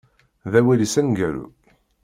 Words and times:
D 0.51 0.53
awal-is 0.59 0.95
aneggaru. 0.99 1.45